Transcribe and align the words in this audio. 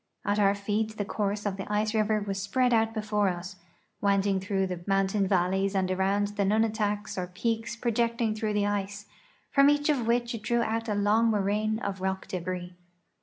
At 0.25 0.39
our 0.39 0.55
feet 0.55 0.97
the 0.97 1.05
course 1.05 1.45
of 1.45 1.57
the 1.57 1.71
ice 1.71 1.93
river 1.93 2.21
was 2.21 2.41
si)read 2.47 2.73
out 2.73 2.91
before 2.91 3.29
us. 3.29 3.57
winding 4.01 4.39
through 4.39 4.65
the 4.65 4.79
mountain 4.87 5.27
valleys 5.27 5.75
and 5.75 5.91
around 5.91 6.29
the 6.29 6.43
nunataks 6.43 7.19
or 7.19 7.27
peaks 7.27 7.75
projecting 7.75 8.33
through 8.33 8.53
the 8.53 8.65
ice, 8.65 9.05
from 9.51 9.69
each 9.69 9.89
of 9.89 10.07
which 10.07 10.33
it 10.33 10.41
drew 10.41 10.63
out 10.63 10.89
a 10.89 10.95
long 10.95 11.29
moraine 11.29 11.77
of 11.77 12.01
rock 12.01 12.27
debris. 12.27 12.73